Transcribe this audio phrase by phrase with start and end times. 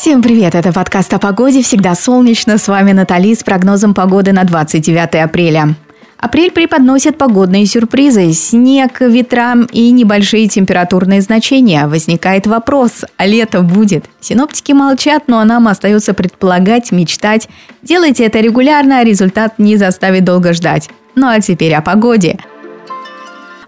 [0.00, 4.44] Всем привет, это подкаст о погоде, всегда солнечно, с вами Натали с прогнозом погоды на
[4.44, 5.74] 29 апреля.
[6.18, 8.32] Апрель преподносит погодные сюрпризы.
[8.32, 11.88] Снег, ветра и небольшие температурные значения.
[11.88, 14.04] Возникает вопрос, а лето будет?
[14.20, 17.48] Синоптики молчат, но нам остается предполагать, мечтать.
[17.82, 20.88] Делайте это регулярно, а результат не заставит долго ждать.
[21.16, 22.38] Ну а теперь о погоде.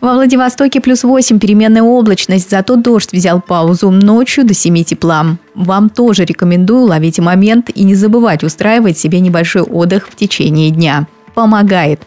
[0.00, 5.36] Во Владивостоке плюс 8 переменная облачность, зато дождь взял паузу ночью до 7 тепла.
[5.54, 11.06] Вам тоже рекомендую ловить момент и не забывать устраивать себе небольшой отдых в течение дня.
[11.34, 12.00] Помогает.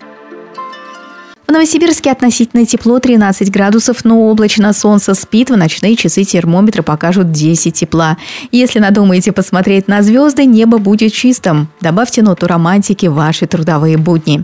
[1.47, 7.31] В Новосибирске относительно тепло 13 градусов, но облачно солнце спит, в ночные часы термометры покажут
[7.31, 8.17] 10 тепла.
[8.51, 11.67] Если надумаете посмотреть на звезды, небо будет чистым.
[11.79, 14.43] Добавьте ноту романтики в ваши трудовые будни.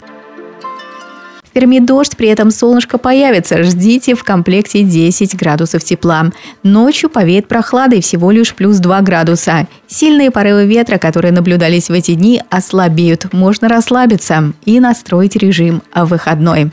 [1.50, 3.64] В Перми дождь, при этом солнышко появится.
[3.64, 6.32] Ждите в комплекте 10 градусов тепла.
[6.62, 9.68] Ночью повеет прохладой всего лишь плюс 2 градуса.
[9.88, 13.34] Сильные порывы ветра, которые наблюдались в эти дни, ослабеют.
[13.34, 16.72] Можно расслабиться и настроить режим выходной.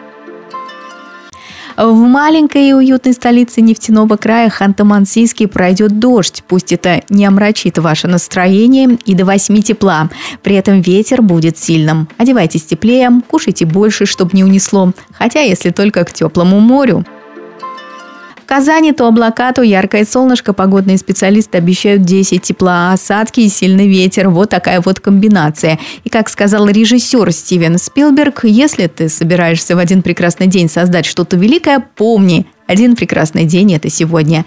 [1.76, 6.42] В маленькой и уютной столице нефтяного края Ханты-Мансийский пройдет дождь.
[6.48, 10.08] Пусть это не омрачит ваше настроение и до 8 тепла.
[10.42, 12.08] При этом ветер будет сильным.
[12.16, 14.92] Одевайтесь теплее, кушайте больше, чтобы не унесло.
[15.12, 17.04] Хотя если только к теплому морю.
[18.46, 20.52] В Казани то облака, то яркое солнышко.
[20.52, 24.28] Погодные специалисты обещают 10 тепла, осадки и сильный ветер.
[24.28, 25.80] Вот такая вот комбинация.
[26.04, 31.36] И как сказал режиссер Стивен Спилберг, если ты собираешься в один прекрасный день создать что-то
[31.36, 34.44] великое, помни, один прекрасный день– это сегодня.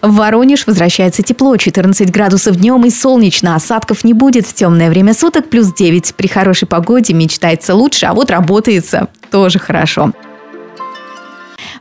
[0.00, 3.56] В Воронеж возвращается тепло, 14 градусов днем и солнечно.
[3.56, 6.14] Осадков не будет в темное время суток, плюс 9.
[6.14, 10.12] При хорошей погоде мечтается лучше, а вот работается тоже хорошо.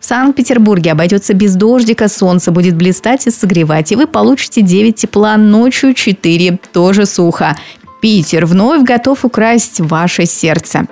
[0.02, 5.38] В Санкт-Петербурге обойдется без дождика, солнце будет блистать и согревать, и вы получите 9 тепла,
[5.38, 7.55] ночью 4, тоже сухо.
[8.02, 10.88] Питер вновь готов украсть ваше сердце.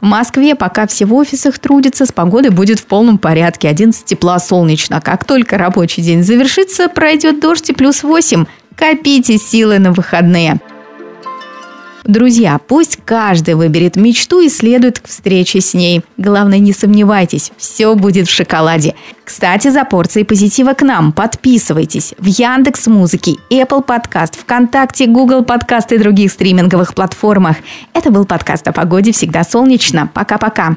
[0.00, 3.68] В Москве пока все в офисах трудятся, с погодой будет в полном порядке.
[3.68, 5.02] 11 тепла солнечно.
[5.02, 8.46] Как только рабочий день завершится, пройдет дождь и плюс 8.
[8.74, 10.60] Копите силы на выходные.
[12.06, 16.02] Друзья, пусть каждый выберет мечту и следует к встрече с ней.
[16.16, 18.94] Главное, не сомневайтесь, все будет в шоколаде.
[19.24, 25.92] Кстати, за порцией позитива к нам подписывайтесь в Яндекс Музыке, Apple Podcast, ВКонтакте, Google Podcast
[25.92, 27.56] и других стриминговых платформах.
[27.92, 30.08] Это был подкаст о погоде «Всегда солнечно».
[30.14, 30.76] Пока-пока.